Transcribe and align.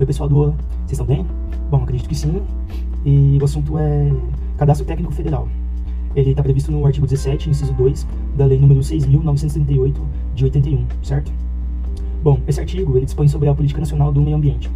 Oi 0.00 0.06
pessoal 0.06 0.30
do 0.30 0.54
Vocês 0.86 0.92
estão 0.92 1.04
bem? 1.04 1.26
Bom, 1.70 1.82
acredito 1.82 2.08
que 2.08 2.14
sim. 2.14 2.40
E 3.04 3.36
o 3.38 3.44
assunto 3.44 3.76
é 3.76 4.10
Cadastro 4.56 4.86
Técnico 4.86 5.12
Federal. 5.12 5.46
Ele 6.16 6.30
está 6.30 6.42
previsto 6.42 6.72
no 6.72 6.86
artigo 6.86 7.06
17, 7.06 7.50
inciso 7.50 7.74
2, 7.74 8.06
da 8.34 8.46
Lei 8.46 8.58
número 8.58 8.80
6.938, 8.80 9.94
de 10.34 10.44
81, 10.44 10.86
certo? 11.02 11.30
Bom, 12.22 12.40
esse 12.48 12.58
artigo 12.58 12.96
ele 12.96 13.04
dispõe 13.04 13.28
sobre 13.28 13.50
a 13.50 13.54
Política 13.54 13.80
Nacional 13.80 14.10
do 14.10 14.22
Meio 14.22 14.38
Ambiente. 14.38 14.70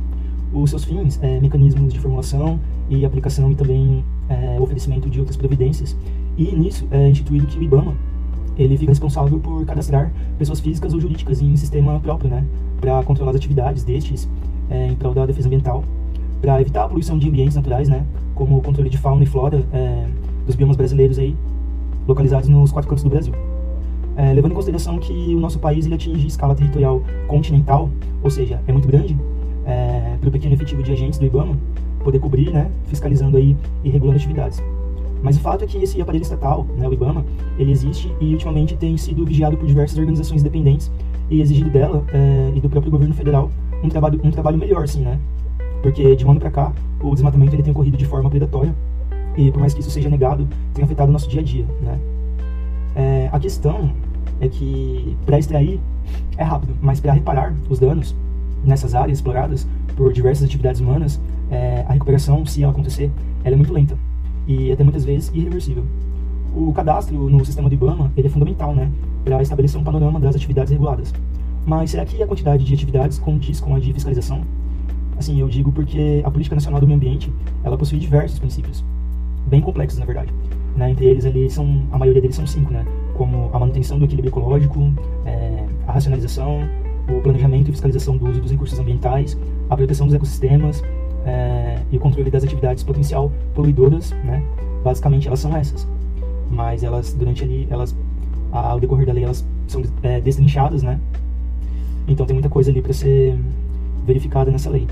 Os 0.52 0.68
seus 0.68 0.84
fins, 0.84 1.18
é, 1.22 1.40
mecanismos 1.40 1.94
de 1.94 1.98
formulação 1.98 2.60
e 2.90 3.06
aplicação 3.06 3.50
e 3.50 3.54
também 3.54 4.04
é, 4.28 4.60
oferecimento 4.60 5.08
de 5.08 5.20
outras 5.20 5.38
providências. 5.38 5.96
E 6.36 6.54
nisso 6.54 6.86
é 6.90 7.08
instituído 7.08 7.46
que 7.46 7.58
o 7.58 7.62
IBAMA 7.62 7.94
ele 8.58 8.76
fica 8.76 8.92
responsável 8.92 9.40
por 9.40 9.64
cadastrar 9.64 10.12
pessoas 10.36 10.60
físicas 10.60 10.92
ou 10.92 11.00
jurídicas 11.00 11.40
em 11.40 11.56
sistema 11.56 11.98
próprio, 11.98 12.28
né, 12.28 12.44
para 12.78 13.02
controlar 13.04 13.30
as 13.30 13.36
atividades 13.36 13.84
destes 13.84 14.28
é, 14.70 14.88
em 14.88 14.94
prol 14.94 15.14
da 15.14 15.26
defesa 15.26 15.48
ambiental, 15.48 15.84
para 16.40 16.60
evitar 16.60 16.84
a 16.84 16.88
poluição 16.88 17.18
de 17.18 17.28
ambientes 17.28 17.56
naturais, 17.56 17.88
né, 17.88 18.04
como 18.34 18.58
o 18.58 18.62
controle 18.62 18.90
de 18.90 18.98
fauna 18.98 19.22
e 19.22 19.26
flora 19.26 19.64
é, 19.72 20.06
dos 20.46 20.54
biomas 20.54 20.76
brasileiros 20.76 21.18
aí, 21.18 21.36
localizados 22.06 22.48
nos 22.48 22.70
quatro 22.70 22.88
cantos 22.88 23.04
do 23.04 23.10
Brasil. 23.10 23.34
É, 24.16 24.32
levando 24.32 24.52
em 24.52 24.54
consideração 24.54 24.98
que 24.98 25.34
o 25.34 25.40
nosso 25.40 25.58
país 25.58 25.86
ele 25.86 25.94
atinge 25.94 26.26
escala 26.26 26.54
territorial 26.54 27.02
continental, 27.26 27.90
ou 28.22 28.30
seja, 28.30 28.60
é 28.66 28.72
muito 28.72 28.86
grande, 28.86 29.16
é, 29.66 30.16
para 30.20 30.28
o 30.28 30.32
pequeno 30.32 30.54
efetivo 30.54 30.82
de 30.82 30.92
agentes 30.92 31.18
do 31.18 31.26
IBAMA 31.26 31.56
poder 32.02 32.18
cobrir, 32.18 32.50
né, 32.52 32.70
fiscalizando 32.86 33.36
aí 33.36 33.56
e 33.82 33.88
regulando 33.88 34.18
atividades. 34.18 34.62
Mas 35.22 35.38
o 35.38 35.40
fato 35.40 35.64
é 35.64 35.66
que 35.66 35.78
esse 35.78 36.00
aparelho 36.00 36.22
estatal, 36.22 36.66
né, 36.76 36.86
o 36.86 36.92
IBAMA, 36.92 37.24
ele 37.58 37.72
existe 37.72 38.12
e 38.20 38.34
ultimamente 38.34 38.76
tem 38.76 38.96
sido 38.98 39.24
vigiado 39.24 39.56
por 39.56 39.66
diversas 39.66 39.98
organizações 39.98 40.42
independentes 40.42 40.92
e 41.30 41.40
exigido 41.40 41.70
dela 41.70 42.04
é, 42.12 42.52
e 42.54 42.60
do 42.60 42.68
próprio 42.68 42.90
governo 42.90 43.14
federal 43.14 43.50
um 43.82 43.88
trabalho, 43.88 44.20
um 44.22 44.30
trabalho 44.30 44.58
melhor, 44.58 44.88
sim, 44.88 45.02
né? 45.02 45.18
Porque 45.82 46.16
de 46.16 46.24
um 46.24 46.30
ano 46.30 46.40
para 46.40 46.50
cá, 46.50 46.72
o 47.00 47.12
desmatamento 47.12 47.54
ele 47.54 47.62
tem 47.62 47.70
ocorrido 47.70 47.96
de 47.96 48.06
forma 48.06 48.30
predatória 48.30 48.74
e 49.36 49.50
por 49.50 49.60
mais 49.60 49.74
que 49.74 49.80
isso 49.80 49.90
seja 49.90 50.08
negado, 50.08 50.48
tem 50.72 50.84
afetado 50.84 51.10
o 51.10 51.12
nosso 51.12 51.28
dia 51.28 51.40
a 51.40 51.44
dia, 51.44 51.66
né? 51.82 51.98
É, 52.96 53.28
a 53.32 53.38
questão 53.38 53.90
é 54.40 54.48
que 54.48 55.16
para 55.26 55.38
extrair 55.38 55.80
é 56.36 56.44
rápido, 56.44 56.74
mas 56.80 57.00
para 57.00 57.12
reparar 57.12 57.54
os 57.68 57.78
danos 57.78 58.14
nessas 58.64 58.94
áreas 58.94 59.18
exploradas 59.18 59.66
por 59.96 60.12
diversas 60.12 60.44
atividades 60.44 60.80
humanas, 60.80 61.20
é, 61.50 61.84
a 61.86 61.92
recuperação, 61.92 62.44
se 62.46 62.62
ela 62.62 62.72
acontecer, 62.72 63.10
ela 63.44 63.54
é 63.54 63.56
muito 63.56 63.72
lenta 63.72 63.96
e 64.46 64.72
até 64.72 64.82
muitas 64.82 65.04
vezes 65.04 65.30
irreversível. 65.34 65.84
O 66.56 66.72
cadastro 66.72 67.28
no 67.28 67.44
sistema 67.44 67.68
do 67.68 67.74
IBAMA 67.74 68.12
ele 68.16 68.28
é 68.28 68.30
fundamental, 68.30 68.74
né, 68.74 68.90
para 69.24 69.42
estabelecer 69.42 69.80
um 69.80 69.84
panorama 69.84 70.20
das 70.20 70.36
atividades 70.36 70.70
reguladas. 70.70 71.12
Mas 71.66 71.90
será 71.90 72.04
que 72.04 72.22
a 72.22 72.26
quantidade 72.26 72.64
de 72.64 72.74
atividades 72.74 73.18
condiz 73.18 73.60
com 73.60 73.74
a 73.74 73.78
de 73.78 73.92
fiscalização? 73.92 74.42
Assim, 75.16 75.40
eu 75.40 75.48
digo 75.48 75.72
porque 75.72 76.22
a 76.24 76.30
Política 76.30 76.54
Nacional 76.54 76.80
do 76.80 76.86
Meio 76.86 76.96
Ambiente, 76.96 77.32
ela 77.62 77.76
possui 77.78 77.98
diversos 77.98 78.38
princípios, 78.38 78.84
bem 79.46 79.60
complexos 79.60 79.98
na 79.98 80.06
verdade. 80.06 80.32
Né? 80.76 80.90
Entre 80.90 81.06
eles, 81.06 81.24
eles 81.24 81.52
são, 81.52 81.82
a 81.92 81.98
maioria 81.98 82.20
deles 82.20 82.36
são 82.36 82.46
cinco, 82.46 82.72
né? 82.72 82.84
Como 83.14 83.48
a 83.52 83.58
manutenção 83.58 83.98
do 83.98 84.04
equilíbrio 84.04 84.30
ecológico, 84.30 84.92
é, 85.24 85.64
a 85.86 85.92
racionalização, 85.92 86.68
o 87.08 87.20
planejamento 87.20 87.68
e 87.68 87.72
fiscalização 87.72 88.16
do 88.16 88.28
uso 88.28 88.40
dos 88.40 88.50
recursos 88.50 88.78
ambientais, 88.78 89.38
a 89.70 89.76
proteção 89.76 90.06
dos 90.06 90.14
ecossistemas 90.14 90.82
é, 91.24 91.78
e 91.92 91.96
o 91.96 92.00
controle 92.00 92.30
das 92.30 92.42
atividades 92.42 92.82
potencial 92.82 93.30
poluidoras, 93.54 94.10
né? 94.24 94.42
Basicamente, 94.82 95.28
elas 95.28 95.40
são 95.40 95.56
essas. 95.56 95.86
Mas 96.50 96.82
elas, 96.82 97.12
durante 97.14 97.42
ali, 97.42 97.66
elas, 97.70 97.96
ao 98.52 98.78
decorrer 98.78 99.06
da 99.06 99.12
lei, 99.12 99.24
elas 99.24 99.44
são 99.66 99.82
é, 100.02 100.20
né? 100.82 101.00
Então 102.06 102.26
tem 102.26 102.34
muita 102.34 102.48
coisa 102.48 102.70
ali 102.70 102.82
para 102.82 102.92
ser 102.92 103.38
verificada 104.06 104.50
nessa 104.50 104.70
lei. 104.70 104.86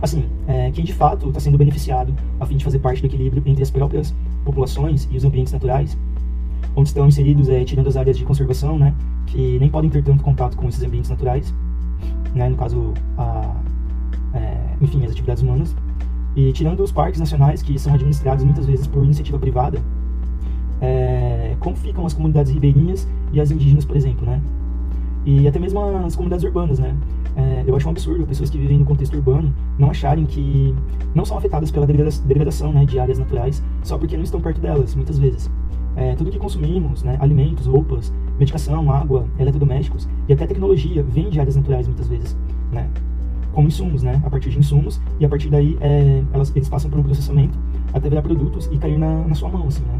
Assim, 0.00 0.24
é, 0.46 0.70
quem 0.70 0.84
de 0.84 0.92
fato 0.92 1.28
está 1.28 1.40
sendo 1.40 1.58
beneficiado 1.58 2.14
a 2.38 2.46
fim 2.46 2.56
de 2.56 2.64
fazer 2.64 2.78
parte 2.78 3.00
do 3.00 3.06
equilíbrio 3.06 3.42
entre 3.46 3.62
as 3.62 3.70
próprias 3.70 4.14
populações 4.44 5.08
e 5.10 5.16
os 5.16 5.24
ambientes 5.24 5.52
naturais, 5.52 5.96
onde 6.76 6.88
estão 6.88 7.08
inseridos, 7.08 7.48
é, 7.48 7.64
tirando 7.64 7.88
as 7.88 7.96
áreas 7.96 8.16
de 8.16 8.24
conservação, 8.24 8.78
né, 8.78 8.94
que 9.26 9.58
nem 9.58 9.68
podem 9.68 9.90
ter 9.90 10.02
tanto 10.04 10.22
contato 10.22 10.56
com 10.56 10.68
esses 10.68 10.82
ambientes 10.84 11.10
naturais, 11.10 11.52
né, 12.32 12.48
no 12.48 12.56
caso, 12.56 12.94
a, 13.16 13.56
é, 14.34 14.56
enfim, 14.80 15.04
as 15.04 15.10
atividades 15.10 15.42
humanas, 15.42 15.74
e 16.36 16.52
tirando 16.52 16.80
os 16.80 16.92
parques 16.92 17.18
nacionais, 17.18 17.60
que 17.62 17.76
são 17.78 17.92
administrados 17.92 18.44
muitas 18.44 18.66
vezes 18.66 18.86
por 18.86 19.02
iniciativa 19.02 19.38
privada, 19.38 19.82
ficam 21.78 22.04
as 22.06 22.12
comunidades 22.12 22.52
ribeirinhas 22.52 23.08
e 23.32 23.40
as 23.40 23.50
indígenas, 23.50 23.84
por 23.84 23.96
exemplo, 23.96 24.26
né? 24.26 24.40
E 25.24 25.46
até 25.46 25.58
mesmo 25.58 25.80
as 25.80 26.16
comunidades 26.16 26.44
urbanas, 26.44 26.78
né? 26.78 26.96
É, 27.36 27.64
eu 27.66 27.76
acho 27.76 27.86
um 27.86 27.90
absurdo 27.90 28.26
pessoas 28.26 28.50
que 28.50 28.58
vivem 28.58 28.78
no 28.78 28.84
contexto 28.84 29.14
urbano 29.14 29.54
não 29.78 29.90
acharem 29.90 30.26
que 30.26 30.74
não 31.14 31.24
são 31.24 31.38
afetadas 31.38 31.70
pela 31.70 31.86
degradação 31.86 32.72
né, 32.72 32.84
de 32.84 32.98
áreas 32.98 33.18
naturais 33.18 33.62
só 33.84 33.96
porque 33.96 34.16
não 34.16 34.24
estão 34.24 34.40
perto 34.40 34.60
delas, 34.60 34.94
muitas 34.94 35.18
vezes. 35.18 35.48
É, 35.94 36.14
tudo 36.16 36.30
que 36.30 36.38
consumimos, 36.38 37.02
né, 37.02 37.16
alimentos, 37.20 37.66
roupas, 37.66 38.12
medicação, 38.38 38.90
água, 38.90 39.26
eletrodomésticos 39.38 40.08
e 40.28 40.32
até 40.32 40.46
tecnologia 40.46 41.02
vem 41.02 41.30
de 41.30 41.38
áreas 41.38 41.56
naturais 41.56 41.86
muitas 41.86 42.08
vezes, 42.08 42.36
né? 42.72 42.88
Como 43.52 43.68
insumos, 43.68 44.02
né? 44.02 44.20
A 44.24 44.30
partir 44.30 44.50
de 44.50 44.58
insumos 44.58 45.00
e 45.20 45.24
a 45.24 45.28
partir 45.28 45.48
daí 45.48 45.76
é, 45.80 46.22
elas, 46.32 46.54
eles 46.54 46.68
passam 46.68 46.90
por 46.90 46.98
um 47.00 47.02
processamento 47.02 47.58
até 47.92 48.08
virar 48.08 48.22
produtos 48.22 48.68
e 48.72 48.78
cair 48.78 48.98
na, 48.98 49.22
na 49.26 49.34
sua 49.34 49.48
mão, 49.48 49.66
assim, 49.66 49.82
né? 49.82 49.98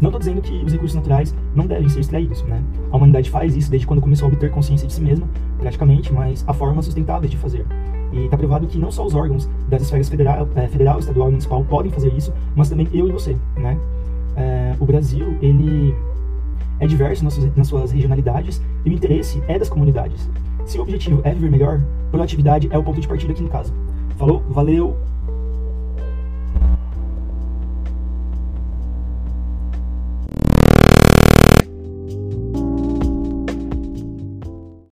Não 0.00 0.10
estou 0.10 0.18
dizendo 0.20 0.40
que 0.40 0.54
os 0.64 0.72
recursos 0.72 0.94
naturais 0.94 1.34
não 1.54 1.66
devem 1.66 1.88
ser 1.88 2.00
extraídos, 2.00 2.42
né? 2.42 2.62
A 2.90 2.96
humanidade 2.96 3.30
faz 3.30 3.56
isso 3.56 3.70
desde 3.70 3.86
quando 3.86 4.00
começou 4.00 4.26
a 4.28 4.32
obter 4.32 4.50
consciência 4.50 4.86
de 4.86 4.92
si 4.92 5.00
mesma, 5.00 5.26
praticamente, 5.58 6.12
mas 6.12 6.44
há 6.46 6.52
formas 6.54 6.84
sustentáveis 6.84 7.30
de 7.30 7.36
fazer. 7.36 7.66
E 8.12 8.24
está 8.24 8.36
provado 8.36 8.66
que 8.66 8.78
não 8.78 8.90
só 8.90 9.04
os 9.04 9.14
órgãos 9.14 9.48
das 9.68 9.82
esferas 9.82 10.08
federal, 10.08 10.48
é, 10.54 10.68
federal, 10.68 10.98
estadual 10.98 11.28
e 11.28 11.30
municipal 11.32 11.64
podem 11.64 11.90
fazer 11.90 12.12
isso, 12.14 12.32
mas 12.54 12.68
também 12.68 12.88
eu 12.92 13.08
e 13.08 13.12
você, 13.12 13.36
né? 13.56 13.76
É, 14.36 14.74
o 14.78 14.86
Brasil, 14.86 15.36
ele 15.42 15.94
é 16.78 16.86
diverso 16.86 17.24
nas 17.24 17.34
suas, 17.34 17.56
nas 17.56 17.66
suas 17.66 17.90
regionalidades 17.90 18.62
e 18.84 18.90
o 18.90 18.92
interesse 18.92 19.42
é 19.48 19.58
das 19.58 19.68
comunidades. 19.68 20.28
Se 20.64 20.78
o 20.78 20.82
objetivo 20.82 21.20
é 21.24 21.34
viver 21.34 21.50
melhor, 21.50 21.80
proatividade 22.10 22.68
é 22.70 22.78
o 22.78 22.84
ponto 22.84 23.00
de 23.00 23.08
partida 23.08 23.32
aqui 23.32 23.42
no 23.42 23.48
caso. 23.48 23.72
Falou? 24.16 24.42
Valeu! 24.48 24.96